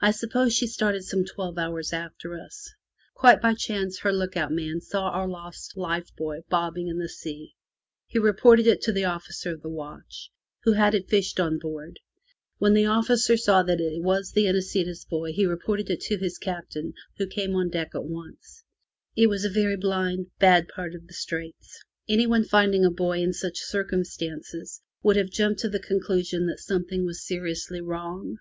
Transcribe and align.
I 0.00 0.12
suppose 0.12 0.54
she 0.54 0.66
started 0.66 1.04
some 1.04 1.26
twelve 1.26 1.58
hours 1.58 1.92
after 1.92 2.40
us. 2.40 2.70
Quite 3.12 3.42
by 3.42 3.52
chance 3.52 3.98
her 3.98 4.10
look 4.10 4.34
out 4.34 4.50
man 4.50 4.80
saw 4.80 5.10
our 5.10 5.28
lost 5.28 5.76
life 5.76 6.08
buoy 6.16 6.40
bobbing 6.48 6.88
in 6.88 6.96
the 6.98 7.10
sea. 7.10 7.52
He 8.06 8.18
reported 8.18 8.66
it 8.66 8.80
to 8.80 8.92
the 8.92 9.04
officer 9.04 9.52
of 9.52 9.60
the 9.60 9.68
watch, 9.68 10.30
who 10.62 10.72
had 10.72 10.94
it 10.94 11.10
fished 11.10 11.38
on 11.38 11.58
board. 11.58 12.00
When 12.56 12.72
the 12.72 12.86
officer 12.86 13.36
saw 13.36 13.62
that 13.64 13.78
it 13.78 14.00
was 14.02 14.32
the 14.32 14.46
Inesita's 14.46 15.04
buoy 15.04 15.32
he 15.34 15.44
reported 15.44 15.90
it 15.90 16.00
to 16.04 16.16
his 16.16 16.38
Captain, 16.38 16.94
who 17.18 17.26
came 17.26 17.54
on 17.54 17.68
deck 17.68 17.94
at 17.94 18.04
once. 18.06 18.64
It 19.16 19.28
had 19.28 19.28
been 19.28 19.28
very 19.28 19.28
blind, 19.28 19.28
squally 19.28 19.28
weather. 19.28 19.28
It 19.28 19.28
was 19.28 19.44
a 19.44 19.60
very 19.60 19.76
blind, 19.76 20.26
bad 20.38 20.68
part 20.68 20.94
of 20.94 21.06
the 21.06 21.12
Straits. 21.12 21.84
Anyone 22.08 22.44
finding 22.44 22.86
a 22.86 22.90
buoy 22.90 23.22
in 23.22 23.34
such 23.34 23.58
circumstances 23.58 24.80
would 25.02 25.16
have 25.16 25.28
jumped 25.28 25.60
to 25.60 25.68
the 25.68 25.78
conclusion 25.78 26.46
that 26.46 26.58
something 26.58 27.04
was 27.04 27.26
seriously 27.26 27.82
wrong. 27.82 28.38